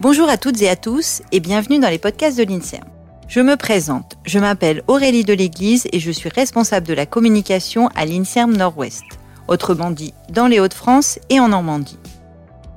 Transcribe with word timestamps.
Bonjour 0.00 0.28
à 0.28 0.36
toutes 0.36 0.62
et 0.62 0.68
à 0.68 0.76
tous 0.76 1.22
et 1.32 1.40
bienvenue 1.40 1.80
dans 1.80 1.88
les 1.88 1.98
podcasts 1.98 2.38
de 2.38 2.44
l'INSERM. 2.44 2.84
Je 3.26 3.40
me 3.40 3.56
présente, 3.56 4.16
je 4.24 4.38
m'appelle 4.38 4.84
Aurélie 4.86 5.24
de 5.24 5.32
l'Église 5.32 5.88
et 5.92 5.98
je 5.98 6.12
suis 6.12 6.28
responsable 6.28 6.86
de 6.86 6.94
la 6.94 7.04
communication 7.04 7.88
à 7.96 8.06
l'INSERM 8.06 8.56
Nord-Ouest, 8.56 9.02
autrement 9.48 9.90
dit 9.90 10.14
dans 10.30 10.46
les 10.46 10.60
Hauts-de-France 10.60 11.18
et 11.30 11.40
en 11.40 11.48
Normandie. 11.48 11.98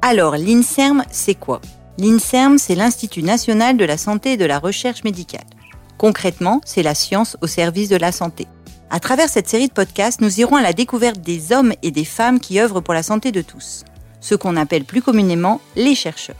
Alors, 0.01 0.36
l'INSERM, 0.36 1.04
c'est 1.11 1.36
quoi? 1.36 1.61
L'INSERM, 1.99 2.57
c'est 2.57 2.73
l'Institut 2.73 3.21
national 3.21 3.77
de 3.77 3.85
la 3.85 3.97
santé 3.97 4.31
et 4.31 4.38
de 4.38 4.45
la 4.45 4.57
recherche 4.57 5.03
médicale. 5.03 5.45
Concrètement, 5.99 6.59
c'est 6.65 6.81
la 6.81 6.95
science 6.95 7.38
au 7.41 7.45
service 7.45 7.89
de 7.89 7.97
la 7.97 8.11
santé. 8.11 8.47
À 8.89 8.99
travers 8.99 9.29
cette 9.29 9.47
série 9.47 9.68
de 9.68 9.74
podcasts, 9.74 10.21
nous 10.21 10.39
irons 10.39 10.55
à 10.55 10.63
la 10.63 10.74
découverte 10.74 11.21
des 11.21 11.51
hommes 11.51 11.74
et 11.83 11.91
des 11.91 12.04
femmes 12.04 12.39
qui 12.39 12.60
œuvrent 12.60 12.82
pour 12.82 12.96
la 12.96 13.04
santé 13.04 13.32
de 13.32 13.43
tous, 13.43 13.83
ce 14.21 14.33
qu'on 14.33 14.57
appelle 14.57 14.85
plus 14.85 15.04
communément 15.04 15.61
les 15.75 15.93
chercheurs. 15.93 16.35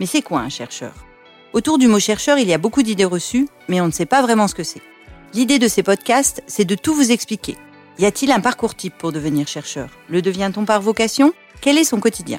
Mais 0.00 0.06
c'est 0.06 0.22
quoi 0.22 0.40
un 0.40 0.48
chercheur? 0.48 0.92
Autour 1.52 1.78
du 1.78 1.88
mot 1.88 1.98
chercheur, 1.98 2.38
il 2.38 2.48
y 2.48 2.52
a 2.52 2.58
beaucoup 2.58 2.82
d'idées 2.82 3.04
reçues, 3.04 3.48
mais 3.68 3.80
on 3.80 3.86
ne 3.86 3.92
sait 3.92 4.06
pas 4.06 4.22
vraiment 4.22 4.48
ce 4.48 4.54
que 4.54 4.62
c'est. 4.62 4.82
L'idée 5.34 5.58
de 5.58 5.68
ces 5.68 5.82
podcasts, 5.82 6.42
c'est 6.46 6.64
de 6.64 6.74
tout 6.74 6.94
vous 6.94 7.10
expliquer. 7.10 7.56
Y 7.98 8.06
a-t-il 8.06 8.30
un 8.30 8.40
parcours 8.40 8.74
type 8.74 8.96
pour 8.96 9.12
devenir 9.12 9.48
chercheur? 9.48 9.90
Le 10.08 10.22
devient-on 10.22 10.64
par 10.64 10.80
vocation? 10.80 11.32
Quel 11.60 11.78
est 11.78 11.84
son 11.84 12.00
quotidien? 12.00 12.38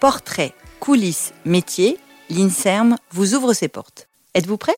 Portrait, 0.00 0.54
coulisses, 0.80 1.34
métier, 1.44 1.98
l'INSERM 2.30 2.96
vous 3.10 3.34
ouvre 3.34 3.52
ses 3.52 3.68
portes. 3.68 4.08
Êtes-vous 4.34 4.56
prêts 4.56 4.76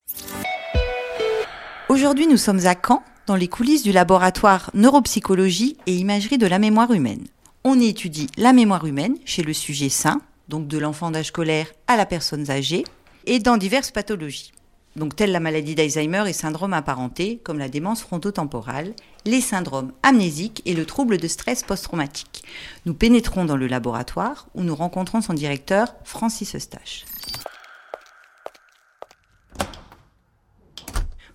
Aujourd'hui, 1.88 2.26
nous 2.26 2.38
sommes 2.38 2.66
à 2.66 2.74
Caen, 2.74 3.02
dans 3.26 3.36
les 3.36 3.48
coulisses 3.48 3.82
du 3.82 3.92
laboratoire 3.92 4.70
neuropsychologie 4.74 5.76
et 5.86 5.94
imagerie 5.94 6.38
de 6.38 6.46
la 6.46 6.58
mémoire 6.58 6.92
humaine. 6.92 7.24
On 7.62 7.78
y 7.78 7.86
étudie 7.86 8.26
la 8.36 8.52
mémoire 8.52 8.86
humaine 8.86 9.16
chez 9.24 9.42
le 9.42 9.52
sujet 9.52 9.88
sain, 9.88 10.20
donc 10.48 10.66
de 10.66 10.78
l'enfant 10.78 11.10
d'âge 11.10 11.26
scolaire 11.26 11.72
à 11.86 11.96
la 11.96 12.06
personne 12.06 12.50
âgée, 12.50 12.84
et 13.26 13.38
dans 13.38 13.56
diverses 13.56 13.90
pathologies. 13.90 14.52
Donc 14.96 15.16
telles 15.16 15.32
la 15.32 15.40
maladie 15.40 15.74
d'Alzheimer 15.74 16.24
et 16.28 16.32
syndromes 16.32 16.72
apparentés, 16.72 17.40
comme 17.42 17.58
la 17.58 17.68
démence 17.68 18.02
frontotemporale, 18.02 18.94
les 19.24 19.40
syndromes 19.40 19.92
amnésiques 20.02 20.62
et 20.66 20.74
le 20.74 20.86
trouble 20.86 21.18
de 21.18 21.26
stress 21.26 21.64
post-traumatique. 21.64 22.44
Nous 22.86 22.94
pénétrons 22.94 23.44
dans 23.44 23.56
le 23.56 23.66
laboratoire 23.66 24.46
où 24.54 24.62
nous 24.62 24.74
rencontrons 24.74 25.20
son 25.20 25.34
directeur, 25.34 25.94
Francis 26.04 26.54
Eustache. 26.54 27.04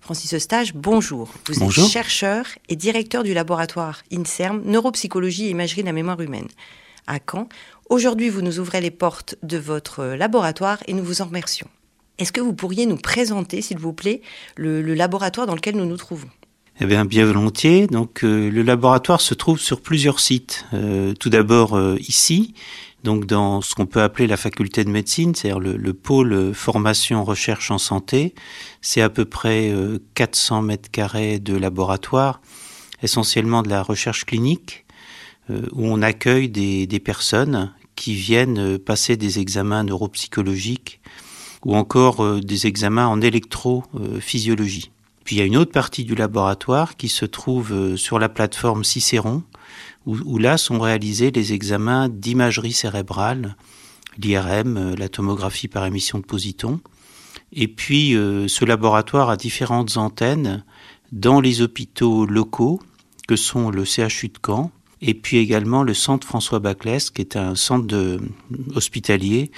Francis 0.00 0.32
Eustache, 0.32 0.74
bonjour. 0.74 1.28
Vous 1.46 1.62
êtes 1.62 1.70
chercheur 1.70 2.46
et 2.68 2.76
directeur 2.76 3.22
du 3.22 3.34
laboratoire 3.34 4.02
INSERM, 4.10 4.62
Neuropsychologie 4.64 5.46
et 5.46 5.50
Imagerie 5.50 5.82
de 5.82 5.86
la 5.86 5.92
mémoire 5.92 6.20
humaine 6.20 6.48
à 7.06 7.18
Caen. 7.18 7.48
Aujourd'hui, 7.90 8.28
vous 8.28 8.40
nous 8.40 8.60
ouvrez 8.60 8.80
les 8.80 8.92
portes 8.92 9.34
de 9.42 9.58
votre 9.58 10.04
laboratoire 10.04 10.78
et 10.86 10.92
nous 10.92 11.02
vous 11.02 11.22
en 11.22 11.24
remercions. 11.24 11.66
Est-ce 12.18 12.30
que 12.30 12.40
vous 12.40 12.52
pourriez 12.52 12.86
nous 12.86 12.96
présenter, 12.96 13.62
s'il 13.62 13.78
vous 13.78 13.92
plaît, 13.92 14.22
le, 14.54 14.80
laboratoire 14.94 15.48
dans 15.48 15.56
lequel 15.56 15.74
nous 15.74 15.86
nous 15.86 15.96
trouvons? 15.96 16.28
Eh 16.78 16.86
bien, 16.86 17.04
bien 17.04 17.26
volontiers. 17.26 17.88
Donc, 17.88 18.22
euh, 18.22 18.48
le 18.48 18.62
laboratoire 18.62 19.20
se 19.20 19.34
trouve 19.34 19.58
sur 19.58 19.80
plusieurs 19.80 20.20
sites. 20.20 20.66
Euh, 20.72 21.14
tout 21.14 21.30
d'abord 21.30 21.76
euh, 21.76 21.96
ici, 21.98 22.54
donc 23.02 23.26
dans 23.26 23.60
ce 23.60 23.74
qu'on 23.74 23.86
peut 23.86 24.02
appeler 24.02 24.28
la 24.28 24.36
faculté 24.36 24.84
de 24.84 24.90
médecine, 24.90 25.34
c'est-à-dire 25.34 25.58
le, 25.58 25.76
le, 25.76 25.92
pôle 25.92 26.54
formation 26.54 27.24
recherche 27.24 27.72
en 27.72 27.78
santé. 27.78 28.36
C'est 28.82 29.00
à 29.00 29.10
peu 29.10 29.24
près 29.24 29.74
400 30.14 30.62
mètres 30.62 30.92
carrés 30.92 31.40
de 31.40 31.56
laboratoire, 31.56 32.40
essentiellement 33.02 33.64
de 33.64 33.68
la 33.68 33.82
recherche 33.82 34.26
clinique, 34.26 34.84
où 35.48 35.86
on 35.86 36.02
accueille 36.02 36.48
des 36.48 37.00
personnes 37.00 37.72
qui 37.96 38.14
viennent 38.14 38.78
passer 38.78 39.16
des 39.16 39.38
examens 39.38 39.84
neuropsychologiques 39.84 41.00
ou 41.64 41.76
encore 41.76 42.24
euh, 42.24 42.40
des 42.40 42.66
examens 42.66 43.06
en 43.06 43.20
électrophysiologie. 43.20 44.90
Puis 45.24 45.36
il 45.36 45.38
y 45.38 45.42
a 45.42 45.44
une 45.44 45.56
autre 45.56 45.72
partie 45.72 46.04
du 46.04 46.14
laboratoire 46.14 46.96
qui 46.96 47.08
se 47.08 47.24
trouve 47.24 47.72
euh, 47.72 47.96
sur 47.96 48.18
la 48.18 48.28
plateforme 48.28 48.84
Cicéron, 48.84 49.42
où, 50.06 50.38
là 50.38 50.56
sont 50.56 50.80
réalisés 50.80 51.30
les 51.30 51.52
examens 51.52 52.08
d'imagerie 52.08 52.72
cérébrale, 52.72 53.56
l'IRM, 54.18 54.76
euh, 54.76 54.96
la 54.96 55.08
tomographie 55.08 55.68
par 55.68 55.84
émission 55.84 56.18
de 56.18 56.24
positons. 56.24 56.80
Et 57.52 57.68
puis 57.68 58.12
ce 58.12 58.64
laboratoire 58.64 59.28
a 59.28 59.36
différentes 59.36 59.96
antennes 59.96 60.64
dans 61.10 61.40
les 61.40 61.62
hôpitaux 61.62 62.24
locaux, 62.24 62.80
que 63.26 63.34
sont 63.34 63.70
le 63.70 63.84
CHU 63.84 64.28
de 64.28 64.38
Caen, 64.44 64.70
et 65.02 65.14
puis 65.14 65.38
également 65.38 65.82
le 65.82 65.94
centre 65.94 66.26
François 66.26 66.58
Baclès, 66.58 67.10
qui 67.10 67.22
est 67.22 67.36
un 67.36 67.54
centre 67.54 67.86
de, 67.86 68.20
hospitalier 68.74 69.50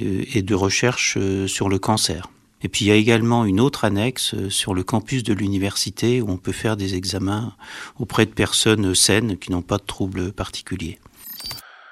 euh, 0.00 0.24
et 0.32 0.42
de 0.42 0.54
recherche 0.54 1.16
euh, 1.18 1.46
sur 1.46 1.68
le 1.68 1.78
cancer. 1.78 2.28
Et 2.62 2.68
puis 2.68 2.86
il 2.86 2.88
y 2.88 2.90
a 2.90 2.94
également 2.94 3.44
une 3.44 3.60
autre 3.60 3.84
annexe 3.84 4.34
euh, 4.34 4.50
sur 4.50 4.74
le 4.74 4.82
campus 4.82 5.22
de 5.22 5.32
l'université 5.34 6.20
où 6.22 6.30
on 6.30 6.38
peut 6.38 6.52
faire 6.52 6.76
des 6.76 6.94
examens 6.94 7.54
auprès 7.98 8.26
de 8.26 8.32
personnes 8.32 8.94
saines 8.94 9.36
qui 9.36 9.52
n'ont 9.52 9.62
pas 9.62 9.78
de 9.78 9.84
troubles 9.84 10.32
particuliers. 10.32 10.98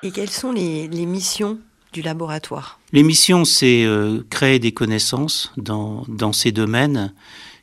Et 0.02 0.10
quelles 0.10 0.30
sont 0.30 0.52
les, 0.52 0.88
missions 0.88 1.58
du 1.92 2.02
laboratoire? 2.02 2.78
Les 2.92 3.02
missions, 3.02 3.44
c'est 3.44 3.86
créer 4.30 4.58
des 4.58 4.72
connaissances 4.72 5.52
dans, 5.56 6.04
dans 6.06 6.32
ces 6.32 6.52
domaines 6.52 7.12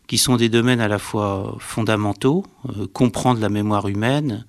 qui 0.07 0.17
sont 0.17 0.35
des 0.35 0.49
domaines 0.49 0.81
à 0.81 0.87
la 0.87 0.99
fois 0.99 1.55
fondamentaux, 1.59 2.43
comprendre 2.91 3.39
la 3.39 3.49
mémoire 3.49 3.87
humaine, 3.87 4.45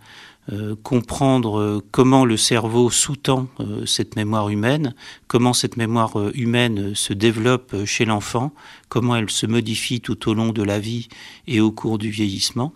euh, 0.53 0.77
comprendre 0.83 1.59
euh, 1.59 1.83
comment 1.91 2.27
le 2.27 2.37
cerveau 2.37 2.91
sous-tend 2.91 3.49
euh, 3.61 3.87
cette 3.87 4.15
mémoire 4.15 4.51
humaine, 4.51 4.95
comment 5.27 5.55
cette 5.55 5.79
mémoire 5.79 6.19
humaine 6.35 6.95
se 6.95 7.15
développe 7.15 7.75
chez 7.87 8.05
l'enfant, 8.05 8.53
comment 8.91 9.17
elle 9.17 9.31
se 9.31 9.47
modifie 9.47 10.03
tout 10.03 10.29
au 10.29 10.35
long 10.35 10.51
de 10.51 10.63
la 10.63 10.79
vie 10.79 11.09
et 11.47 11.63
au 11.63 11.73
cours 11.73 11.97
du 11.97 12.11
vieillissement. 12.11 12.75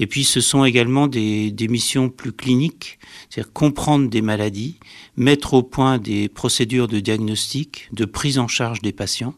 Et 0.00 0.08
puis 0.08 0.24
ce 0.24 0.40
sont 0.40 0.64
également 0.64 1.06
des, 1.06 1.52
des 1.52 1.68
missions 1.68 2.08
plus 2.08 2.32
cliniques, 2.32 2.98
c'est-à-dire 3.30 3.52
comprendre 3.52 4.10
des 4.10 4.22
maladies, 4.22 4.74
mettre 5.16 5.54
au 5.54 5.62
point 5.62 5.98
des 5.98 6.28
procédures 6.28 6.88
de 6.88 6.98
diagnostic, 6.98 7.88
de 7.92 8.04
prise 8.04 8.40
en 8.40 8.48
charge 8.48 8.82
des 8.82 8.92
patients. 8.92 9.34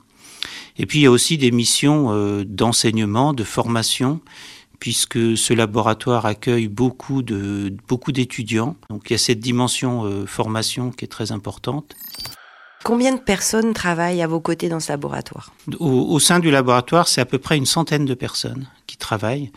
Et 0.79 0.87
puis 0.87 1.01
il 1.01 1.03
y 1.03 1.07
a 1.07 1.11
aussi 1.11 1.37
des 1.37 1.51
missions 1.51 2.45
d'enseignement, 2.45 3.35
de 3.35 3.45
formation, 3.45 4.21
puisque 4.79 5.37
ce 5.37 5.55
laboratoire 5.55 6.27
accueille 6.27 6.69
beaucoup 6.69 7.23
de 7.23 7.75
beaucoup 7.89 8.13
d'étudiants. 8.13 8.77
Donc 8.91 9.11
il 9.11 9.13
y 9.13 9.15
a 9.15 9.19
cette 9.19 9.41
dimension 9.41 10.05
euh, 10.05 10.27
formation 10.27 10.91
qui 10.91 11.05
est 11.05 11.09
très 11.09 11.33
importante. 11.33 11.95
Combien 12.85 13.15
de 13.15 13.21
personnes 13.21 13.75
travaillent 13.75 14.23
à 14.23 14.27
vos 14.27 14.41
côtés 14.41 14.69
dans 14.69 14.81
ce 14.81 14.93
laboratoire? 14.93 15.53
Au, 15.81 16.19
sein 16.21 16.39
du 16.39 16.51
laboratoire, 16.51 17.09
c'est 17.09 17.21
à 17.21 17.27
peu 17.27 17.39
près 17.39 17.57
une 17.57 17.67
centaine 17.67 18.05
de 18.05 18.15
personnes 18.15 18.69
qui 18.87 18.97
travaillent, 18.97 19.51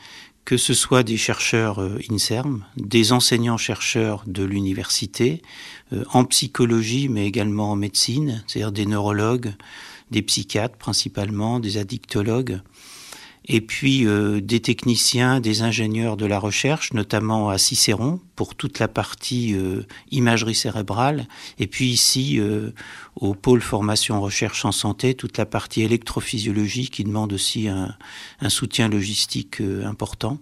que 0.44 0.58
ce 0.58 0.74
soit 0.74 1.04
des 1.04 1.18
chercheurs 1.18 1.80
euh, 1.80 2.00
INSERM, 2.10 2.66
des 2.78 3.14
enseignants-chercheurs 3.14 4.24
de 4.26 4.44
l'université, 4.44 5.44
euh, 5.94 6.04
en 6.14 6.26
psychologie, 6.26 7.10
mais 7.10 7.28
également 7.28 7.72
en 7.72 7.76
médecine, 7.76 8.44
c'est-à-dire 8.48 8.72
des 8.72 8.88
neurologues, 8.88 9.54
des 10.10 10.24
psychiatres 10.24 10.78
principalement, 10.78 11.60
des 11.60 11.78
addictologues, 11.78 12.60
et 13.46 13.62
puis 13.62 14.06
euh, 14.06 14.40
des 14.40 14.60
techniciens, 14.60 15.40
des 15.40 15.62
ingénieurs 15.62 16.18
de 16.18 16.26
la 16.26 16.40
recherche, 16.40 16.94
notamment 16.94 17.50
à 17.50 17.58
Cicéron 17.58 18.20
pour 18.36 18.56
toute 18.56 18.80
la 18.80 18.88
partie 18.88 19.54
euh, 19.56 19.84
imagerie 20.12 20.56
cérébrale, 20.56 21.28
et 21.60 21.68
puis 21.68 21.88
ici 21.88 22.40
euh, 22.40 22.72
au 23.16 23.34
pôle 23.34 23.62
formation 23.62 24.22
recherche 24.22 24.64
en 24.66 24.72
santé, 24.72 25.16
toute 25.16 25.38
la 25.38 25.46
partie 25.46 25.82
électrophysiologie 25.82 26.90
qui 26.90 27.04
demande 27.04 27.34
aussi 27.34 27.68
un, 27.68 27.96
un 28.42 28.50
soutien 28.50 28.90
logistique 28.90 29.62
important. 29.84 30.38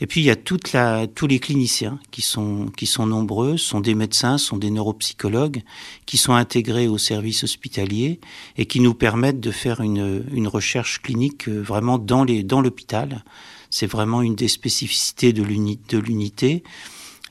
Et 0.00 0.06
puis 0.06 0.20
il 0.20 0.24
y 0.24 0.30
a 0.30 0.36
toute 0.36 0.72
la, 0.72 1.06
tous 1.06 1.26
les 1.26 1.38
cliniciens 1.38 1.98
qui 2.10 2.22
sont, 2.22 2.66
qui 2.76 2.86
sont 2.86 3.06
nombreux, 3.06 3.56
sont 3.56 3.80
des 3.80 3.94
médecins, 3.94 4.38
sont 4.38 4.56
des 4.56 4.70
neuropsychologues, 4.70 5.62
qui 6.04 6.16
sont 6.16 6.34
intégrés 6.34 6.88
au 6.88 6.98
service 6.98 7.44
hospitalier 7.44 8.20
et 8.56 8.66
qui 8.66 8.80
nous 8.80 8.94
permettent 8.94 9.40
de 9.40 9.50
faire 9.50 9.80
une, 9.80 10.24
une 10.32 10.48
recherche 10.48 11.00
clinique 11.02 11.48
euh, 11.48 11.60
vraiment 11.60 11.98
dans 11.98 12.26
dans 12.26 12.60
l'hôpital. 12.60 13.24
C'est 13.70 13.86
vraiment 13.86 14.22
une 14.22 14.34
des 14.34 14.48
spécificités 14.48 15.32
de 15.32 15.42
l'unité. 15.42 16.62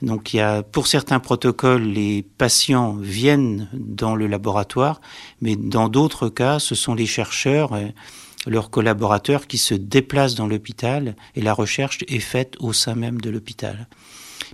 Donc 0.02 0.34
il 0.34 0.38
y 0.38 0.40
a, 0.40 0.62
pour 0.62 0.86
certains 0.86 1.20
protocoles, 1.20 1.82
les 1.82 2.22
patients 2.22 2.94
viennent 2.94 3.68
dans 3.72 4.14
le 4.14 4.26
laboratoire, 4.26 5.00
mais 5.40 5.56
dans 5.56 5.88
d'autres 5.88 6.28
cas, 6.28 6.58
ce 6.58 6.74
sont 6.74 6.94
les 6.94 7.06
chercheurs 7.06 7.72
leurs 8.46 8.70
collaborateurs 8.70 9.46
qui 9.46 9.58
se 9.58 9.74
déplacent 9.74 10.34
dans 10.34 10.46
l'hôpital 10.46 11.16
et 11.34 11.42
la 11.42 11.52
recherche 11.52 11.98
est 12.08 12.20
faite 12.20 12.54
au 12.60 12.72
sein 12.72 12.94
même 12.94 13.20
de 13.20 13.30
l'hôpital. 13.30 13.88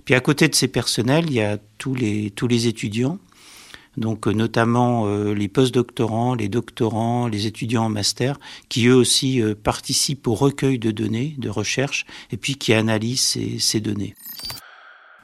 Puis 0.05 0.15
à 0.15 0.19
côté 0.19 0.47
de 0.47 0.55
ces 0.55 0.67
personnels, 0.67 1.25
il 1.27 1.33
y 1.33 1.41
a 1.41 1.57
tous 1.77 1.95
les, 1.95 2.31
tous 2.31 2.47
les 2.47 2.67
étudiants, 2.67 3.19
donc 3.97 4.27
euh, 4.27 4.31
notamment 4.31 5.05
euh, 5.05 5.33
les 5.33 5.47
postdoctorants, 5.47 6.35
les 6.35 6.49
doctorants, 6.49 7.27
les 7.27 7.45
étudiants 7.45 7.85
en 7.85 7.89
master, 7.89 8.39
qui 8.69 8.87
eux 8.87 8.95
aussi 8.95 9.41
euh, 9.41 9.55
participent 9.55 10.27
au 10.27 10.33
recueil 10.33 10.79
de 10.79 10.91
données 10.91 11.35
de 11.37 11.49
recherche 11.49 12.05
et 12.31 12.37
puis 12.37 12.55
qui 12.55 12.73
analysent 12.73 13.21
ces, 13.21 13.59
ces 13.59 13.79
données. 13.79 14.15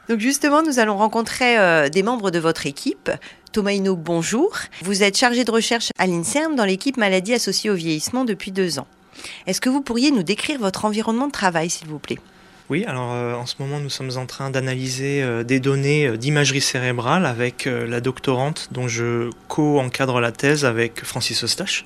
Donc 0.09 0.19
justement, 0.19 0.63
nous 0.63 0.79
allons 0.79 0.97
rencontrer 0.97 1.59
euh, 1.59 1.87
des 1.87 2.01
membres 2.01 2.31
de 2.31 2.39
votre 2.39 2.65
équipe. 2.65 3.11
Thomas 3.51 3.73
Hino, 3.73 3.95
bonjour. 3.95 4.57
Vous 4.81 5.03
êtes 5.03 5.15
chargé 5.15 5.43
de 5.43 5.51
recherche 5.51 5.91
à 5.99 6.07
l'INSERM 6.07 6.55
dans 6.55 6.65
l'équipe 6.65 6.97
maladie 6.97 7.35
associée 7.35 7.69
au 7.69 7.75
vieillissement 7.75 8.25
depuis 8.25 8.51
deux 8.51 8.79
ans. 8.79 8.87
Est-ce 9.45 9.61
que 9.61 9.69
vous 9.69 9.81
pourriez 9.81 10.09
nous 10.09 10.23
décrire 10.23 10.59
votre 10.59 10.85
environnement 10.85 11.27
de 11.27 11.31
travail, 11.31 11.69
s'il 11.69 11.87
vous 11.87 11.99
plaît? 11.99 12.17
Oui, 12.69 12.85
alors 12.85 13.13
euh, 13.13 13.33
en 13.33 13.47
ce 13.47 13.55
moment 13.57 13.79
nous 13.79 13.89
sommes 13.89 14.11
en 14.17 14.27
train 14.27 14.51
d'analyser 14.51 15.23
euh, 15.23 15.43
des 15.43 15.59
données 15.59 16.05
euh, 16.05 16.17
d'imagerie 16.17 16.61
cérébrale 16.61 17.25
avec 17.25 17.65
la 17.65 17.99
doctorante 17.99 18.67
dont 18.71 18.87
je 18.87 19.31
co-encadre 19.47 20.19
la 20.19 20.31
thèse 20.31 20.65
avec 20.65 21.03
Francis 21.03 21.43
Eustache. 21.43 21.85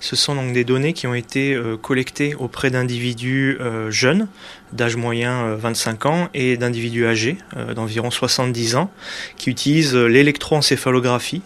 Ce 0.00 0.16
sont 0.16 0.34
donc 0.34 0.52
des 0.52 0.64
données 0.64 0.94
qui 0.94 1.06
ont 1.06 1.14
été 1.14 1.58
collectées 1.82 2.34
auprès 2.34 2.70
d'individus 2.70 3.58
jeunes, 3.88 4.28
d'âge 4.72 4.96
moyen 4.96 5.54
25 5.54 6.06
ans, 6.06 6.28
et 6.34 6.56
d'individus 6.56 7.06
âgés 7.06 7.38
d'environ 7.74 8.10
70 8.10 8.76
ans, 8.76 8.90
qui 9.36 9.50
utilisent 9.50 9.94
l'électroencéphalographie 9.94 11.42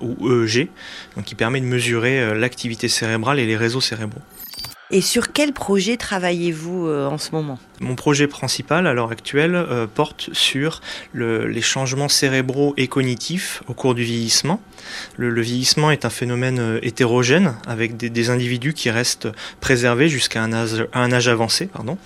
ou 0.00 0.30
EEG, 0.30 0.68
qui 1.24 1.34
permet 1.34 1.60
de 1.60 1.66
mesurer 1.66 2.34
l'activité 2.34 2.88
cérébrale 2.88 3.38
et 3.38 3.46
les 3.46 3.56
réseaux 3.56 3.80
cérébraux. 3.80 4.22
Et 4.94 5.00
sur 5.00 5.32
quel 5.32 5.52
projet 5.52 5.96
travaillez-vous 5.96 6.86
euh, 6.86 7.08
en 7.08 7.18
ce 7.18 7.32
moment? 7.32 7.58
Mon 7.80 7.96
projet 7.96 8.28
principal 8.28 8.86
à 8.86 8.94
l'heure 8.94 9.10
actuelle 9.10 9.56
euh, 9.56 9.88
porte 9.92 10.30
sur 10.32 10.80
les 11.14 11.62
changements 11.62 12.08
cérébraux 12.08 12.74
et 12.76 12.86
cognitifs 12.86 13.64
au 13.66 13.74
cours 13.74 13.96
du 13.96 14.04
vieillissement. 14.04 14.60
Le, 15.16 15.40
vieillissement 15.40 15.90
est 15.90 16.04
un 16.04 16.10
phénomène 16.10 16.60
euh, 16.60 16.78
hétérogène 16.82 17.56
avec 17.66 17.96
des, 17.96 18.30
individus 18.30 18.72
qui 18.72 18.88
restent 18.88 19.26
préservés 19.60 20.08
jusqu'à 20.08 20.44
un 20.44 20.52
âge, 20.52 21.28
avancé 21.28 21.66
pardon, 21.66 21.98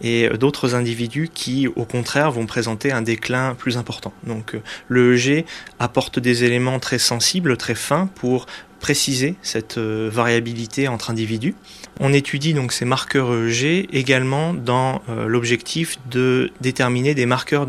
et 0.00 0.28
d'autres 0.38 0.76
individus 0.76 1.28
qui 1.34 1.66
au 1.66 1.84
contraire 1.84 2.30
vont 2.30 2.46
présenter 2.46 2.92
un 2.92 3.02
déclin 3.02 3.56
plus 3.56 3.76
important. 3.76 4.12
Donc 4.24 4.56
l'EEG 4.88 5.44
apporte 5.80 6.20
des 6.20 6.44
éléments 6.44 6.78
très 6.78 6.98
sensibles, 6.98 7.56
très 7.56 7.74
fins 7.74 8.08
pour 8.14 8.46
préciser 8.78 9.34
cette 9.42 9.78
euh, 9.78 10.08
variabilité 10.12 10.88
entre 10.88 11.10
individus. 11.10 11.54
On 12.00 12.12
étudie 12.12 12.54
donc 12.54 12.72
ces 12.72 12.84
marqueurs 12.84 13.32
EEG 13.32 13.88
également 13.92 14.54
dans 14.54 15.02
euh, 15.08 15.26
l'objectif 15.26 15.98
de 16.10 16.52
déterminer 16.60 17.14
des 17.14 17.26
marqueurs 17.26 17.66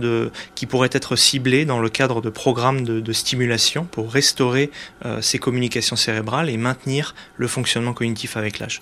qui 0.56 0.66
pourraient 0.66 0.90
être 0.92 1.16
ciblés 1.16 1.66
dans 1.66 1.80
le 1.80 1.90
cadre 1.90 2.22
de 2.22 2.30
programmes 2.30 2.84
de, 2.84 3.14
stimulation 3.14 3.86
pour 3.86 4.12
restaurer 4.12 4.70
euh, 5.06 5.22
ces 5.22 5.40
communications 5.40 5.96
cérébrales 5.96 6.50
et 6.50 6.58
maintenir 6.58 7.16
le 7.38 7.48
fonctionnement 7.48 7.94
cognitif 7.94 8.38
avec 8.38 8.60
l'âge. 8.60 8.82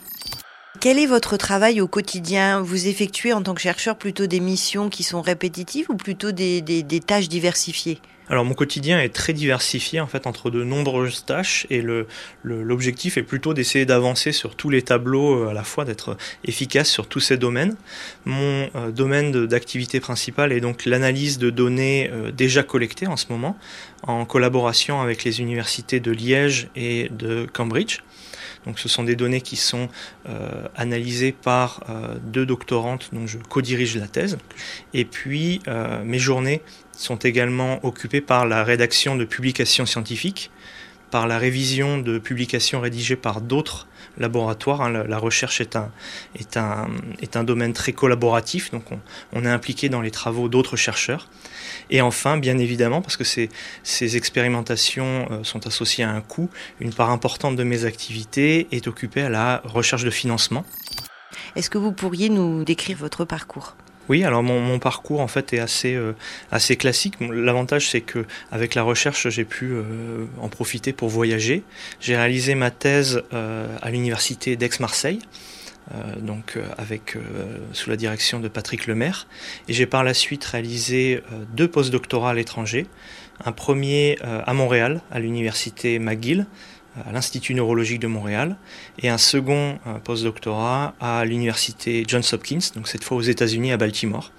Quel 0.80 1.00
est 1.00 1.06
votre 1.06 1.38
travail 1.38 1.82
au 1.82 1.88
quotidien 1.88 2.62
Vous 2.62 2.88
effectuez 2.88 3.34
en 3.34 3.42
tant 3.42 3.56
que 3.56 3.62
chercheur 3.62 3.98
plutôt 3.98 4.28
des 4.28 4.40
missions 4.40 4.90
qui 4.90 5.04
sont 5.04 5.22
répétitives 5.22 5.90
ou 5.90 5.96
plutôt 5.96 6.32
des, 6.32 6.62
tâches 7.06 7.30
diversifiées 7.30 8.00
alors 8.28 8.44
mon 8.44 8.56
quotidien 8.56 9.00
est 9.00 9.14
très 9.14 9.34
diversifié 9.34 10.00
en 10.00 10.08
fait 10.08 10.26
entre 10.26 10.50
de 10.50 10.64
nombreuses 10.64 11.26
tâches 11.26 11.68
et 11.70 11.84
l'objectif 12.44 13.18
est 13.18 13.24
plutôt 13.24 13.54
d'essayer 13.54 13.86
d'avancer 13.86 14.32
sur 14.32 14.56
tous 14.56 14.72
les 14.72 14.82
tableaux 14.82 15.44
euh, 15.44 15.50
à 15.50 15.54
la 15.54 15.64
fois, 15.64 15.86
d'être 15.86 16.18
efficace 16.44 16.90
sur 16.90 17.06
tous 17.06 17.20
ces 17.20 17.38
domaines. 17.38 17.76
Mon 18.26 18.68
euh, 18.74 18.90
domaine 18.90 19.46
d'activité 19.46 20.00
principale 20.00 20.54
est 20.54 20.60
donc 20.60 20.86
l'analyse 20.86 21.38
de 21.38 21.52
données 21.52 22.10
euh, 22.12 22.32
déjà 22.32 22.64
collectées 22.64 23.06
en 23.06 23.16
ce 23.16 23.28
moment 23.30 23.60
en 24.02 24.26
collaboration 24.26 25.02
avec 25.02 25.24
les 25.24 25.40
universités 25.40 26.00
de 26.00 26.10
Liège 26.10 26.70
et 26.76 27.10
de 27.12 27.46
Cambridge. 27.54 28.00
Donc 28.66 28.80
ce 28.80 28.90
sont 28.90 29.04
des 29.04 29.16
données 29.16 29.42
qui 29.42 29.56
sont 29.56 29.90
euh, 30.28 30.68
analysées 30.76 31.32
par 31.32 31.84
euh, 31.90 32.16
deux 32.22 32.46
doctorantes 32.46 33.10
dont 33.14 33.28
je 33.28 33.38
co-dirige 33.38 33.98
la 33.98 34.08
thèse. 34.08 34.38
Et 34.94 35.06
puis 35.06 35.62
euh, 35.68 36.04
mes 36.04 36.20
journées 36.20 36.62
sont 36.92 37.18
également 37.18 37.84
occupées 37.86 38.22
par 38.22 38.46
la 38.46 38.64
rédaction 38.64 39.16
de 39.16 39.26
publications 39.26 39.86
scientifiques, 39.86 40.52
par 41.16 41.28
la 41.28 41.38
révision 41.38 41.98
de 41.98 42.20
publications 42.20 42.82
rédigées 42.82 43.16
par 43.16 43.40
d'autres 43.40 43.88
laboratoires. 44.18 44.82
Hein. 44.82 44.90
La, 45.08 45.18
recherche 45.18 45.62
est 45.62 45.78
un, 45.78 45.90
est, 46.38 46.58
un, 46.58 46.90
est 47.22 47.38
un 47.38 47.46
domaine 47.46 47.72
très 47.72 47.94
collaboratif, 47.94 48.70
donc 48.70 48.84
on, 49.32 49.46
est 49.46 49.50
impliqué 49.50 49.88
dans 49.88 50.02
les 50.02 50.12
travaux 50.12 50.50
d'autres 50.50 50.76
chercheurs. 50.76 51.30
Et 51.90 52.02
enfin, 52.02 52.36
bien 52.36 52.58
évidemment, 52.58 53.02
parce 53.02 53.16
que 53.16 53.24
ces, 53.24 53.50
ces 53.84 54.18
expérimentations 54.18 55.30
euh, 55.32 55.44
sont 55.46 55.66
associées 55.68 56.04
à 56.04 56.12
un 56.12 56.20
coût, 56.20 56.50
une 56.82 56.94
part 56.94 57.12
importante 57.12 57.56
de 57.56 57.64
mes 57.64 57.86
activités 57.86 58.68
est 58.74 58.86
occupée 58.90 59.22
à 59.22 59.30
la 59.30 59.62
recherche 59.64 60.04
de 60.04 60.10
financement. 60.10 60.66
Est-ce 61.56 61.70
que 61.70 61.78
vous 61.78 61.94
pourriez 61.94 62.28
nous 62.28 62.66
décrire 62.66 62.98
votre 62.98 63.24
parcours? 63.24 63.78
Oui, 64.10 64.24
alors 64.24 64.44
mon, 64.44 64.80
parcours 64.80 65.20
en 65.22 65.28
fait 65.28 65.54
est 65.54 65.60
assez 65.60 65.96
euh, 65.96 66.14
classique. 66.78 67.16
L'avantage 67.20 67.90
c'est 67.90 68.02
que 68.02 68.26
avec 68.52 68.76
la 68.76 68.84
recherche 68.84 69.30
j'ai 69.30 69.46
pu 69.46 69.72
euh, 69.72 70.26
en 70.40 70.50
profiter 70.50 70.94
pour 70.94 71.10
voyager. 71.10 71.64
J'ai 72.00 72.16
réalisé 72.16 72.56
ma 72.56 72.72
thèse 72.72 73.24
à 73.32 73.90
l'université 73.90 74.56
d'Aix-Marseille 74.56 75.20
euh, 75.94 76.20
donc 76.20 76.54
euh, 76.58 76.66
avec 76.80 77.16
euh, 77.16 77.20
sous 77.72 77.92
la 77.92 77.96
direction 77.96 78.40
de 78.40 78.48
Patrick 78.48 78.88
Lemaire. 78.88 79.28
Et 79.68 79.74
j'ai 79.74 79.86
par 79.86 80.04
la 80.04 80.14
suite 80.14 80.44
réalisé 80.44 81.22
deux 81.54 81.68
postdoctorats 81.68 82.32
à 82.32 82.34
l'étranger. 82.34 82.88
Un 83.44 83.52
premier 83.52 84.18
à 84.24 84.54
Montréal, 84.54 85.02
à 85.12 85.20
l'université 85.20 86.00
McGill, 86.00 86.46
à 87.08 87.12
l'Institut 87.12 87.54
neurologique 87.54 88.00
de 88.00 88.08
Montréal, 88.08 88.56
et 89.00 89.10
un 89.10 89.18
second 89.18 89.80
postdoctorat 90.04 90.94
à 91.00 91.26
l'université 91.26 92.04
Johns 92.08 92.24
Hopkins, 92.32 92.60
donc 92.76 92.88
cette 92.88 93.04
fois 93.04 93.18
aux 93.18 93.22
États-Unis 93.22 93.72
à 93.72 93.78
Baltimore. 93.78 94.32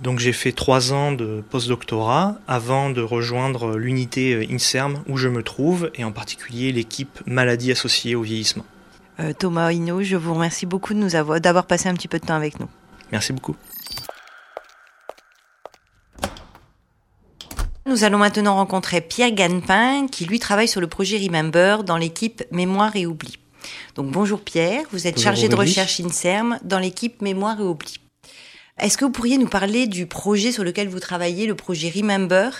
Donc 0.00 0.18
j'ai 0.18 0.32
fait 0.32 0.52
trois 0.52 0.92
ans 0.92 1.12
de 1.12 1.42
postdoctorat 1.48 2.36
avant 2.48 2.90
de 2.90 3.00
rejoindre 3.00 3.76
l'unité 3.76 4.46
INSERM 4.50 5.02
où 5.08 5.16
je 5.16 5.28
me 5.28 5.42
trouve, 5.42 5.90
et 5.94 6.04
en 6.04 6.12
particulier 6.12 6.72
l'équipe 6.72 7.20
maladie 7.26 7.70
associée 7.72 8.14
au 8.14 8.22
vieillissement. 8.22 8.64
Euh, 9.20 9.32
Thomas 9.32 9.70
Hino, 9.70 10.02
je 10.02 10.16
vous 10.16 10.34
remercie 10.34 10.66
beaucoup 10.66 10.92
de 10.92 10.98
nous 10.98 11.14
avoir 11.14 11.40
d'avoir 11.40 11.66
passé 11.66 11.88
un 11.88 11.94
petit 11.94 12.08
peu 12.08 12.18
de 12.18 12.26
temps 12.26 12.34
avec 12.34 12.58
nous. 12.58 12.68
Merci 13.12 13.32
beaucoup. 13.32 13.54
Nous 17.94 18.02
allons 18.02 18.18
maintenant 18.18 18.56
rencontrer 18.56 19.00
Pierre 19.00 19.30
Ganepin, 19.30 20.08
qui 20.08 20.24
lui 20.24 20.40
travaille 20.40 20.66
sur 20.66 20.80
le 20.80 20.88
projet 20.88 21.16
Remember 21.16 21.84
dans 21.84 21.96
l'équipe 21.96 22.42
Mémoire 22.50 22.96
et 22.96 23.06
Oubli. 23.06 23.38
Donc 23.94 24.10
bonjour 24.10 24.40
Pierre, 24.40 24.82
vous 24.90 25.06
êtes 25.06 25.20
chargé 25.20 25.48
de 25.48 25.54
recherche 25.54 26.00
INSERM 26.00 26.58
dans 26.64 26.80
l'équipe 26.80 27.22
Mémoire 27.22 27.60
et 27.60 27.62
Oubli. 27.62 28.00
Est-ce 28.80 28.98
que 28.98 29.04
vous 29.04 29.12
pourriez 29.12 29.38
nous 29.38 29.46
parler 29.46 29.86
du 29.86 30.06
projet 30.06 30.50
sur 30.50 30.64
lequel 30.64 30.88
vous 30.88 30.98
travaillez, 30.98 31.46
le 31.46 31.54
projet 31.54 31.88
Remember, 31.88 32.50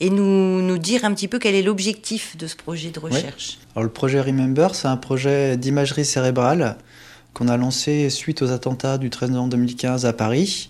et 0.00 0.10
nous, 0.10 0.60
nous 0.60 0.78
dire 0.78 1.04
un 1.04 1.14
petit 1.14 1.28
peu 1.28 1.38
quel 1.38 1.54
est 1.54 1.62
l'objectif 1.62 2.36
de 2.36 2.48
ce 2.48 2.56
projet 2.56 2.90
de 2.90 2.98
recherche? 2.98 3.60
Alors, 3.76 3.84
Le 3.84 3.92
projet 3.92 4.20
Remember, 4.20 4.74
c'est 4.74 4.88
un 4.88 4.96
projet 4.96 5.56
d'imagerie 5.56 6.04
cérébrale 6.04 6.78
qu'on 7.32 7.46
a 7.46 7.56
lancé 7.56 8.10
suite 8.10 8.42
aux 8.42 8.50
attentats 8.50 8.98
du 8.98 9.08
13 9.08 9.30
novembre 9.30 9.50
2015 9.50 10.04
à 10.04 10.12
Paris 10.12 10.68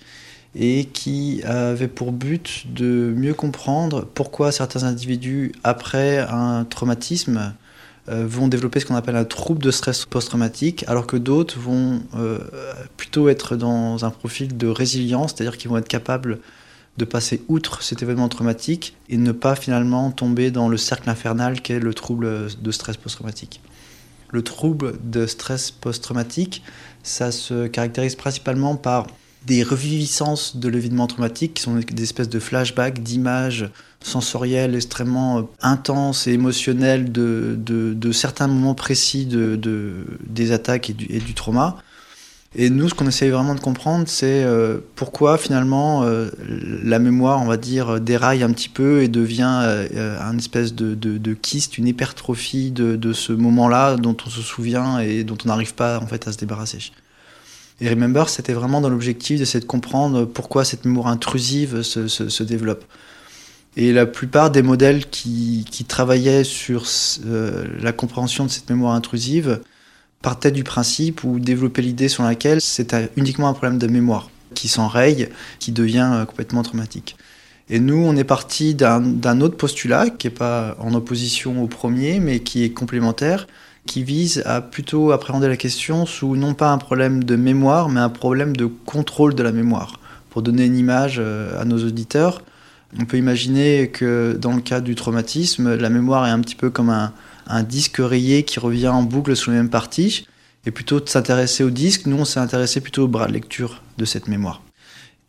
et 0.54 0.86
qui 0.86 1.42
avait 1.44 1.88
pour 1.88 2.12
but 2.12 2.66
de 2.72 3.14
mieux 3.16 3.34
comprendre 3.34 4.04
pourquoi 4.04 4.50
certains 4.52 4.82
individus, 4.82 5.52
après 5.62 6.18
un 6.18 6.64
traumatisme, 6.64 7.54
euh, 8.08 8.26
vont 8.26 8.48
développer 8.48 8.80
ce 8.80 8.86
qu'on 8.86 8.96
appelle 8.96 9.16
un 9.16 9.24
trouble 9.24 9.62
de 9.62 9.70
stress 9.70 10.06
post-traumatique, 10.06 10.84
alors 10.88 11.06
que 11.06 11.16
d'autres 11.16 11.58
vont 11.58 12.02
euh, 12.16 12.38
plutôt 12.96 13.28
être 13.28 13.56
dans 13.56 14.04
un 14.04 14.10
profil 14.10 14.56
de 14.56 14.66
résilience, 14.66 15.34
c'est-à-dire 15.34 15.56
qu'ils 15.56 15.70
vont 15.70 15.76
être 15.76 15.88
capables 15.88 16.40
de 16.96 17.04
passer 17.04 17.42
outre 17.48 17.82
cet 17.82 18.02
événement 18.02 18.28
traumatique 18.28 18.96
et 19.08 19.16
ne 19.16 19.32
pas 19.32 19.54
finalement 19.54 20.10
tomber 20.10 20.50
dans 20.50 20.68
le 20.68 20.76
cercle 20.76 21.08
infernal 21.08 21.60
qu'est 21.60 21.78
le 21.78 21.94
trouble 21.94 22.48
de 22.60 22.70
stress 22.72 22.96
post-traumatique. 22.96 23.60
Le 24.30 24.42
trouble 24.42 24.94
de 25.04 25.26
stress 25.26 25.70
post-traumatique, 25.70 26.62
ça 27.02 27.30
se 27.30 27.68
caractérise 27.68 28.16
principalement 28.16 28.76
par 28.76 29.06
des 29.46 29.62
reviviscences 29.62 30.56
de 30.56 30.68
l'événement 30.68 31.06
traumatique 31.06 31.54
qui 31.54 31.62
sont 31.62 31.74
des 31.76 32.02
espèces 32.02 32.28
de 32.28 32.38
flashbacks, 32.38 33.02
d'images 33.02 33.70
sensorielles 34.02 34.74
extrêmement 34.74 35.38
euh, 35.38 35.42
intenses 35.62 36.26
et 36.26 36.32
émotionnelles 36.32 37.10
de, 37.12 37.56
de, 37.58 38.12
certains 38.12 38.48
moments 38.48 38.74
précis 38.74 39.26
de, 39.26 39.58
des 40.26 40.52
attaques 40.52 40.90
et 40.90 40.92
du, 40.92 41.06
et 41.10 41.20
du, 41.20 41.34
trauma. 41.34 41.76
Et 42.56 42.68
nous, 42.68 42.88
ce 42.88 42.94
qu'on 42.94 43.06
essaye 43.06 43.30
vraiment 43.30 43.54
de 43.54 43.60
comprendre, 43.60 44.08
c'est 44.08 44.42
euh, 44.42 44.78
pourquoi 44.96 45.38
finalement 45.38 46.02
euh, 46.02 46.30
la 46.82 46.98
mémoire, 46.98 47.40
on 47.40 47.46
va 47.46 47.56
dire, 47.56 48.00
déraille 48.00 48.42
un 48.42 48.52
petit 48.52 48.68
peu 48.68 49.02
et 49.02 49.08
devient 49.08 49.86
un 49.94 50.36
espèce 50.36 50.74
de, 50.74 50.94
de, 50.94 51.34
kyste, 51.34 51.78
une 51.78 51.86
hypertrophie 51.86 52.72
de, 52.72 53.12
ce 53.12 53.32
moment-là 53.32 53.96
dont 53.96 54.16
on 54.26 54.30
se 54.30 54.42
souvient 54.42 54.98
et 54.98 55.22
dont 55.22 55.38
on 55.44 55.48
n'arrive 55.48 55.74
pas 55.74 56.00
en 56.00 56.06
fait 56.06 56.26
à 56.26 56.32
se 56.32 56.38
débarrasser. 56.38 56.90
Et 57.80 57.88
Remember, 57.88 58.28
c'était 58.28 58.52
vraiment 58.52 58.80
dans 58.80 58.90
l'objectif 58.90 59.38
d'essayer 59.38 59.60
de 59.60 59.66
comprendre 59.66 60.24
pourquoi 60.24 60.64
cette 60.64 60.84
mémoire 60.84 61.06
intrusive 61.06 61.82
se, 61.82 62.42
développe. 62.42 62.84
Et 63.76 63.92
la 63.92 64.04
plupart 64.04 64.50
des 64.50 64.62
modèles 64.62 65.08
qui, 65.08 65.64
travaillaient 65.88 66.44
sur 66.44 66.84
euh, 67.24 67.66
la 67.80 67.92
compréhension 67.92 68.44
de 68.44 68.50
cette 68.50 68.68
mémoire 68.68 68.94
intrusive 68.94 69.60
partaient 70.20 70.50
du 70.50 70.64
principe 70.64 71.24
ou 71.24 71.40
développaient 71.40 71.80
l'idée 71.80 72.08
sur 72.08 72.22
laquelle 72.22 72.60
c'est 72.60 72.94
uniquement 73.16 73.48
un 73.48 73.54
problème 73.54 73.78
de 73.78 73.86
mémoire 73.86 74.30
qui 74.54 74.68
s'enraye, 74.68 75.28
qui 75.58 75.72
devient 75.72 76.10
euh, 76.12 76.24
complètement 76.26 76.62
traumatique. 76.62 77.16
Et 77.72 77.78
nous, 77.78 78.04
on 78.04 78.16
est 78.16 78.24
parti 78.24 78.74
d'un 78.74 79.40
autre 79.40 79.56
postulat 79.56 80.10
qui 80.10 80.26
n'est 80.26 80.34
pas 80.34 80.76
en 80.80 80.92
opposition 80.92 81.62
au 81.62 81.68
premier, 81.68 82.18
mais 82.18 82.40
qui 82.40 82.64
est 82.64 82.70
complémentaire, 82.70 83.46
qui 83.86 84.02
vise 84.02 84.42
à 84.44 84.60
plutôt 84.60 85.12
appréhender 85.12 85.46
la 85.46 85.56
question 85.56 86.04
sous 86.04 86.34
non 86.34 86.54
pas 86.54 86.72
un 86.72 86.78
problème 86.78 87.22
de 87.22 87.36
mémoire, 87.36 87.88
mais 87.88 88.00
un 88.00 88.08
problème 88.08 88.56
de 88.56 88.66
contrôle 88.66 89.36
de 89.36 89.42
la 89.44 89.52
mémoire. 89.52 90.00
Pour 90.30 90.42
donner 90.42 90.64
une 90.64 90.76
image 90.76 91.18
euh, 91.20 91.60
à 91.60 91.64
nos 91.64 91.78
auditeurs, 91.78 92.42
on 92.98 93.04
peut 93.04 93.18
imaginer 93.18 93.88
que 93.88 94.36
dans 94.36 94.52
le 94.52 94.60
cas 94.60 94.80
du 94.80 94.96
traumatisme, 94.96 95.76
la 95.76 95.90
mémoire 95.90 96.26
est 96.26 96.30
un 96.30 96.40
petit 96.40 96.56
peu 96.56 96.70
comme 96.70 96.90
un, 96.90 97.12
disque 97.62 97.98
rayé 97.98 98.42
qui 98.44 98.58
revient 98.58 98.88
en 98.88 99.02
boucle 99.02 99.36
sur 99.36 99.52
les 99.52 99.56
mêmes 99.56 99.70
parties. 99.70 100.26
Et 100.66 100.72
plutôt 100.72 101.00
de 101.00 101.08
s'intéresser 101.08 101.64
au 101.64 101.70
disque, 101.70 102.06
nous 102.06 102.16
on 102.16 102.24
s'est 102.24 102.40
intéressé 102.40 102.80
plutôt 102.80 103.04
au 103.04 103.08
bras 103.08 103.28
de 103.28 103.32
lecture 103.32 103.82
de 103.96 104.04
cette 104.04 104.28
mémoire. 104.28 104.62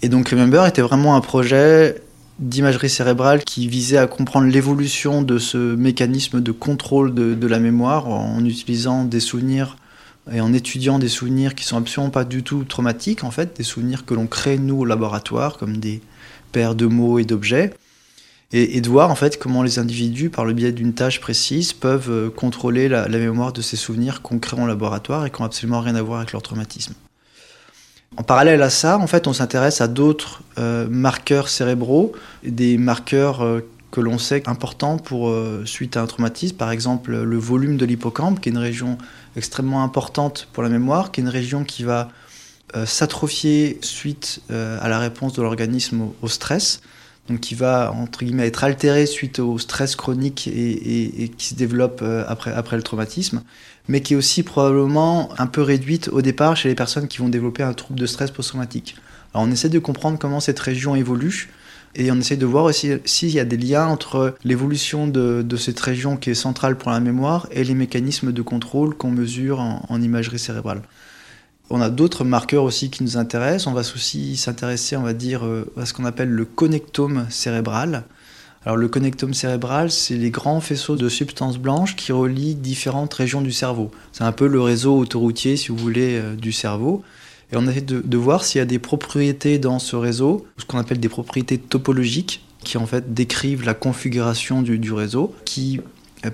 Et 0.01 0.09
donc 0.09 0.29
Remember 0.29 0.65
était 0.65 0.81
vraiment 0.81 1.15
un 1.15 1.21
projet 1.21 2.01
d'imagerie 2.41 2.89
cérébrale 2.89 3.43
qui 3.43 3.67
visait 3.67 3.97
à 3.97 4.07
comprendre 4.07 4.47
l'évolution 4.47 5.21
de 5.21 5.37
ce 5.37 5.57
mécanisme 5.75 6.41
de 6.41 6.51
contrôle 6.51 7.13
de, 7.13 7.47
la 7.47 7.59
mémoire 7.59 8.07
en 8.07 8.43
utilisant 8.43 9.05
des 9.05 9.19
souvenirs 9.19 9.77
et 10.31 10.41
en 10.41 10.53
étudiant 10.53 10.99
des 10.99 11.07
souvenirs 11.07 11.55
qui 11.55 11.63
sont 11.63 11.77
absolument 11.77 12.11
pas 12.11 12.25
du 12.25 12.43
tout 12.43 12.63
traumatiques 12.63 13.23
en 13.23 13.31
fait, 13.31 13.55
des 13.57 13.63
souvenirs 13.63 14.05
que 14.05 14.13
l'on 14.13 14.27
crée 14.27 14.57
nous 14.57 14.79
au 14.79 14.85
laboratoire 14.85 15.57
comme 15.57 15.77
des 15.77 16.01
paires 16.51 16.75
de 16.75 16.85
mots 16.85 17.19
et 17.19 17.25
d'objets 17.25 17.73
et, 18.53 18.81
de 18.81 18.89
voir 18.89 19.09
en 19.09 19.15
fait 19.15 19.39
comment 19.39 19.63
les 19.63 19.79
individus, 19.79 20.29
par 20.29 20.45
le 20.45 20.53
biais 20.53 20.71
d'une 20.71 20.93
tâche 20.93 21.21
précise, 21.21 21.73
peuvent 21.73 22.11
euh, 22.11 22.29
contrôler 22.29 22.89
la, 22.89 23.07
mémoire 23.07 23.53
de 23.53 23.61
ces 23.61 23.77
souvenirs 23.77 24.21
qu'on 24.21 24.39
crée 24.39 24.59
en 24.59 24.65
laboratoire 24.65 25.25
et 25.25 25.31
qui 25.31 25.41
n'ont 25.41 25.45
absolument 25.45 25.79
rien 25.79 25.95
à 25.95 26.01
voir 26.01 26.19
avec 26.19 26.33
leur 26.33 26.41
traumatisme. 26.41 26.93
En 28.17 28.23
parallèle 28.23 28.61
à 28.61 28.69
ça, 28.69 28.97
en 28.97 29.07
fait, 29.07 29.27
on 29.27 29.33
s'intéresse 29.33 29.79
à 29.79 29.87
d'autres 29.87 30.41
euh, 30.57 30.87
marqueurs 30.89 31.47
cérébraux, 31.47 32.11
des 32.43 32.77
marqueurs 32.77 33.41
euh, 33.41 33.61
que 33.91 34.01
l'on 34.01 34.17
sait 34.17 34.47
importants 34.47 34.97
pour 34.97 35.33
suite 35.65 35.97
à 35.97 36.01
un 36.01 36.07
traumatisme, 36.07 36.55
par 36.55 36.71
exemple 36.71 37.11
le 37.11 37.37
volume 37.37 37.75
de 37.75 37.85
l'hippocampe, 37.85 38.39
qui 38.39 38.47
est 38.47 38.53
une 38.53 38.57
région 38.57 38.97
extrêmement 39.35 39.83
importante 39.83 40.47
pour 40.53 40.63
la 40.63 40.69
mémoire, 40.69 41.11
qui 41.11 41.19
est 41.19 41.23
une 41.23 41.29
région 41.29 41.65
qui 41.65 41.83
va 41.83 42.07
s'atrophier 42.85 43.79
suite 43.81 44.39
à 44.49 44.87
la 44.87 44.97
réponse 44.97 45.33
de 45.33 45.41
l'organisme 45.41 46.07
au, 46.21 46.27
stress. 46.29 46.79
Donc 47.29 47.39
qui 47.39 47.55
va 47.55 47.91
entre 47.91 48.23
guillemets 48.25 48.47
être 48.47 48.63
altéré 48.63 49.05
suite 49.05 49.39
au 49.39 49.59
stress 49.59 49.95
chronique 49.95 50.47
et, 50.47 51.31
qui 51.37 51.47
se 51.47 51.55
développe 51.55 52.01
euh, 52.01 52.25
après, 52.27 52.51
après 52.51 52.77
le 52.77 52.83
traumatisme, 52.83 53.43
mais 53.91 53.99
qui 53.99 54.13
est 54.13 54.15
aussi 54.15 54.41
probablement 54.43 55.29
un 55.37 55.47
peu 55.47 55.61
réduite 55.61 56.07
au 56.13 56.21
départ 56.21 56.55
chez 56.55 56.69
les 56.69 56.75
personnes 56.75 57.09
qui 57.09 57.17
vont 57.17 57.27
développer 57.27 57.61
un 57.61 57.73
trouble 57.73 57.99
de 57.99 58.05
stress 58.05 58.31
post-traumatique. 58.31 58.95
Alors 59.33 59.45
on 59.45 59.51
essaie 59.51 59.67
de 59.67 59.79
comprendre 59.79 60.17
comment 60.17 60.39
cette 60.39 60.59
région 60.59 60.95
évolue 60.95 61.49
et 61.95 62.09
on 62.09 62.15
essaie 62.15 62.37
de 62.37 62.45
voir 62.45 62.63
aussi 62.63 62.93
s'il 63.03 63.31
y 63.31 63.39
a 63.39 63.43
des 63.43 63.57
liens 63.57 63.87
entre 63.87 64.35
l'évolution 64.45 65.07
de, 65.07 65.45
cette 65.57 65.79
région 65.81 66.15
qui 66.15 66.29
est 66.29 66.35
centrale 66.35 66.77
pour 66.77 66.89
la 66.89 67.01
mémoire 67.01 67.49
et 67.51 67.65
les 67.65 67.75
mécanismes 67.75 68.31
de 68.31 68.41
contrôle 68.41 68.95
qu'on 68.95 69.11
mesure 69.11 69.59
en 69.59 70.01
imagerie 70.01 70.39
cérébrale. 70.39 70.83
On 71.69 71.81
a 71.81 71.89
d'autres 71.89 72.25
marqueurs 72.25 72.63
aussi 72.63 72.89
qui 72.89 73.01
nous 73.01 73.15
intéressent. 73.15 73.67
On 73.67 73.73
va 73.73 73.79
aussi 73.79 74.35
s'intéresser, 74.35 74.97
on 74.97 75.03
va 75.03 75.13
dire, 75.13 75.45
euh, 75.45 75.71
à 75.77 75.85
ce 75.85 75.93
qu'on 75.93 76.03
appelle 76.03 76.29
le 76.29 76.43
connectome 76.43 77.25
cérébral. 77.29 78.03
Alors 78.65 78.77
le 78.77 78.87
connectome 78.87 79.33
cérébral, 79.33 79.89
c'est 79.89 80.17
les 80.17 80.29
grands 80.29 80.61
faisceaux 80.61 80.95
de 80.95 81.09
substances 81.09 81.57
blanches 81.57 81.95
qui 81.95 82.11
relient 82.11 82.53
différentes 82.53 83.13
régions 83.13 83.41
du 83.41 83.51
cerveau. 83.51 83.89
C'est 84.11 84.23
un 84.23 84.31
peu 84.31 84.47
le 84.47 84.61
réseau 84.61 84.97
autoroutier, 84.97 85.57
si 85.57 85.69
vous 85.69 85.77
voulez, 85.77 86.19
euh, 86.19 86.35
du 86.35 86.51
cerveau. 86.51 87.03
Et 87.51 87.57
on 87.57 87.67
essaie 87.67 87.81
de, 87.81 88.01
de 88.05 88.17
voir 88.17 88.45
s'il 88.45 88.59
y 88.59 88.61
a 88.61 88.65
des 88.65 88.79
propriétés 88.79 89.57
dans 89.57 89.79
ce 89.79 89.95
réseau, 89.95 90.45
ce 90.57 90.65
qu'on 90.65 90.77
appelle 90.77 90.99
des 90.99 91.09
propriétés 91.09 91.57
topologiques, 91.57 92.45
qui 92.63 92.77
en 92.77 92.85
fait 92.85 93.13
décrivent 93.13 93.65
la 93.65 93.73
configuration 93.73 94.61
du, 94.61 94.93
réseau, 94.93 95.33
qui 95.45 95.81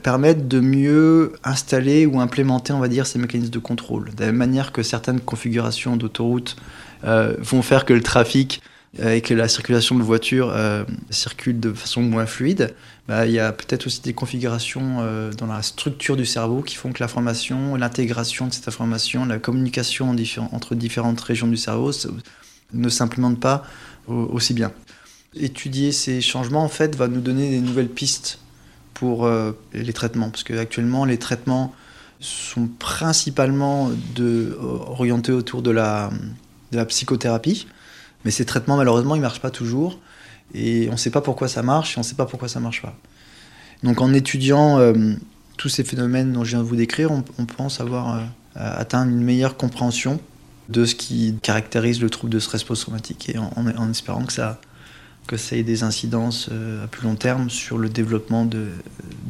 permettent 0.04 0.48
de 0.48 0.60
mieux 0.60 1.34
installer 1.46 2.06
ou 2.06 2.20
implémenter, 2.20 2.74
on 2.74 2.80
va 2.80 2.90
dire, 2.90 3.08
ces 3.08 3.20
mécanismes 3.20 3.52
de 3.52 3.60
contrôle. 3.60 4.14
De 4.16 4.20
la 4.20 4.28
même 4.28 4.36
manière 4.36 4.74
que 4.74 4.84
certaines 4.84 5.22
configurations 5.22 5.96
d'autoroutes 5.96 6.58
euh, 7.06 7.36
vont 7.40 7.62
faire 7.62 7.86
que 7.86 7.94
le 7.94 8.04
trafic 8.04 8.62
euh, 8.62 8.77
et 9.00 9.22
que 9.22 9.34
la 9.34 9.48
circulation 9.48 9.96
de 9.96 10.04
voitures 10.04 10.50
euh, 10.50 10.84
circule 11.10 11.60
de 11.60 11.74
façon 11.74 12.02
moins 12.02 12.26
fluide, 12.26 12.74
bah, 13.08 13.26
il 13.26 13.34
y 13.34 13.40
a 13.40 13.52
peut-être 13.52 13.88
aussi 13.88 14.02
des 14.02 14.14
configurations 14.14 14.98
dans 15.38 15.46
la 15.46 15.62
structure 15.62 16.18
du 16.18 16.26
cerveau 16.26 16.62
qui 16.62 16.76
font 16.76 16.92
que 16.92 17.02
l'information, 17.02 17.76
l'intégration 17.76 18.48
de 18.48 18.54
cette 18.54 18.68
information, 18.68 19.26
la 19.26 19.40
communication 19.40 20.14
entre 20.52 20.76
différentes 20.76 21.22
régions 21.22 21.48
du 21.48 21.58
cerveau 21.58 21.92
ne 22.74 22.90
s'implémente 22.90 23.40
pas 23.40 23.64
aussi 24.08 24.54
bien. 24.54 24.72
Étudier 25.36 25.92
ces 25.92 26.22
changements, 26.22 26.64
en 26.64 26.70
fait, 26.70 26.96
va 26.96 27.08
nous 27.08 27.22
donner 27.22 27.50
des 27.52 27.60
nouvelles 27.60 27.90
pistes 27.90 28.40
pour 28.94 29.26
euh, 29.26 29.52
les 29.74 29.94
traitements. 29.94 30.30
Parce 30.30 30.44
qu'actuellement, 30.44 31.06
les 31.06 31.20
traitements 31.20 31.74
sont 32.20 32.68
principalement 32.80 33.92
de, 34.16 34.58
orientés 34.60 35.32
autour 35.32 35.62
de 35.62 35.70
la 35.70 36.10
psychothérapie. 36.88 37.68
Mais 38.28 38.32
ces 38.32 38.44
traitements, 38.44 38.76
malheureusement, 38.76 39.16
ils 39.16 39.20
ne 39.20 39.24
marchent 39.24 39.40
pas 39.40 39.52
toujours. 39.52 40.00
Et 40.54 40.90
on 40.90 40.92
ne 40.92 40.98
sait 40.98 41.12
pas 41.12 41.22
pourquoi 41.22 41.48
ça 41.48 41.64
marche 41.64 41.94
et 41.94 41.98
on 41.98 42.02
ne 42.02 42.06
sait 42.06 42.16
pas 42.16 42.26
pourquoi 42.26 42.50
ça 42.50 42.60
ne 42.60 42.66
marche 42.66 42.82
pas. 42.82 42.94
Donc 43.84 44.02
en 44.02 44.14
étudiant 44.14 44.80
euh, 44.80 45.14
tous 45.56 45.70
ces 45.70 45.86
phénomènes 45.86 46.34
dont 46.34 46.44
je 46.44 46.50
viens 46.50 46.60
de 46.60 46.66
vous 46.66 46.76
décrire, 46.76 47.10
on, 47.10 47.46
pense 47.46 47.80
avoir 47.80 48.18
euh, 48.18 48.20
atteint 48.56 49.06
une 49.08 49.22
meilleure 49.22 49.56
compréhension 49.56 50.20
de 50.68 50.84
ce 50.84 50.94
qui 50.94 51.40
caractérise 51.42 52.02
le 52.02 52.10
trouble 52.10 52.34
de 52.34 52.40
stress 52.40 52.66
post-traumatique 52.66 53.30
et 53.30 53.38
en 53.38 53.90
espérant 53.90 54.26
que 54.26 54.34
ça 54.34 54.60
que 55.26 55.38
ça 55.38 55.56
ait 55.56 55.64
des 55.64 55.84
incidences 55.84 56.50
euh, 56.52 56.84
à 56.84 56.88
plus 56.88 57.08
long 57.08 57.16
terme 57.16 57.50
sur 57.50 57.78
le 57.78 57.88
développement 57.88 58.44
de, 58.44 58.68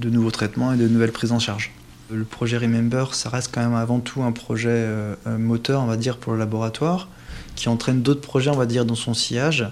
nouveaux 0.05 0.31
traitements 0.31 0.73
et 0.73 0.77
de 0.77 0.87
nouvelles 0.87 1.11
prises 1.11 1.31
en 1.31 1.39
charge. 1.39 1.71
Le 2.09 2.23
projet 2.23 2.57
Remember, 2.57 3.13
ça 3.13 3.29
reste 3.29 3.53
quand 3.53 3.61
même 3.61 3.75
avant 3.75 3.99
tout 3.99 4.23
un 4.23 4.31
projet 4.31 4.87
moteur, 5.25 5.83
on 5.83 5.85
va 5.85 5.97
dire, 5.97 6.17
pour 6.17 6.33
le 6.33 6.39
laboratoire, 6.39 7.09
qui 7.57 7.67
entraîne 7.67 8.01
d'autres 8.01 8.21
projets, 8.21 8.49
on 8.49 8.55
va 8.55 8.65
dire, 8.65 8.85
dans 8.85 8.95
son 8.95 9.13
sillage, 9.13 9.67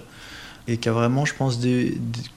et 0.68 0.76
qui 0.76 0.88
a 0.88 0.92
vraiment, 0.92 1.24
je 1.24 1.34
pense, 1.34 1.58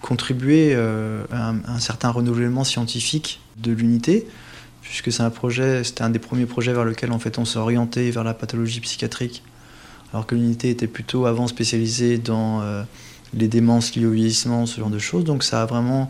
contribué 0.01 0.71
euh, 0.73 1.25
à 1.31 1.49
un, 1.49 1.79
certain 1.79 2.09
renouvellement 2.09 2.63
scientifique 2.63 3.41
de 3.57 3.73
l'unité, 3.73 4.25
puisque 4.81 5.11
c'est 5.11 5.23
un 5.23 5.29
projet, 5.29 5.83
c'était 5.83 6.03
un 6.03 6.09
des 6.09 6.19
premiers 6.19 6.45
projets 6.45 6.71
vers 6.71 6.85
lequel 6.85 7.11
en 7.11 7.19
fait 7.19 7.37
on 7.37 7.45
s'est 7.45 7.59
orienté 7.59 8.09
vers 8.11 8.23
la 8.23 8.33
pathologie 8.33 8.79
psychiatrique, 8.79 9.43
alors 10.13 10.25
que 10.25 10.35
l'unité 10.35 10.69
était 10.69 10.87
plutôt 10.87 11.25
avant 11.25 11.47
spécialisée 11.47 12.17
dans 12.17 12.63
les 13.33 13.47
démences 13.47 13.95
liées 13.95 14.05
au 14.05 14.11
vieillissement, 14.11 14.65
ce 14.65 14.79
genre 14.79 14.89
de 14.89 14.99
choses. 14.99 15.23
Donc 15.23 15.43
ça 15.43 15.61
a 15.61 15.65
vraiment 15.65 16.09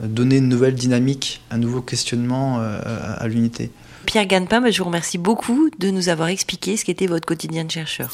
donné 0.00 0.36
une 0.36 0.48
nouvelle 0.48 0.74
dynamique, 0.74 1.42
un 1.50 1.58
nouveau 1.58 1.80
questionnement 1.80 2.58
euh, 2.60 2.80
à, 2.84 3.26
l'unité. 3.28 3.70
Pierre 4.06 4.26
Ganpin, 4.26 4.60
bah, 4.60 4.70
je 4.70 4.78
vous 4.78 4.84
remercie 4.84 5.18
beaucoup 5.18 5.70
de 5.78 5.90
nous 5.90 6.08
avoir 6.08 6.28
expliqué 6.28 6.76
ce 6.76 6.84
qu'était 6.84 7.06
votre 7.06 7.26
quotidien 7.26 7.64
de 7.64 7.70
chercheur. 7.70 8.10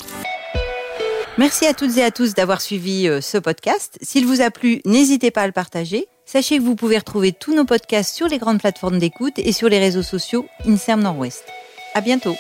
Merci 1.37 1.67
à 1.67 1.75
toutes 1.75 1.97
et 1.97 2.05
à 2.05 2.13
tous 2.13 2.35
d'avoir 2.35 2.61
suivi 2.61 3.09
euh, 3.09 3.21
ce 3.21 3.39
podcast. 3.39 3.99
S'il 4.01 4.25
vous 4.25 4.41
a 4.41 4.53
plu, 4.53 4.81
n'hésitez 4.85 5.33
pas 5.33 5.43
à 5.43 5.47
le 5.47 5.53
partager. 5.53 6.07
Sachez 6.27 6.59
que 6.59 6.63
vous 6.63 6.77
pouvez 6.77 6.97
retrouver 6.97 7.33
tous 7.33 7.57
nos 7.57 7.65
podcasts 7.65 8.15
sur 8.15 8.29
les 8.29 8.39
grandes 8.39 8.61
plateformes 8.61 9.01
d'écoute 9.01 9.35
et 9.39 9.51
sur 9.51 9.69
les 9.69 9.81
réseaux 9.81 10.05
sociaux 10.05 10.47
INSERM 10.65 11.03
Nord-Ouest. 11.03 11.43
À 11.95 12.01
bientôt. 12.01 12.37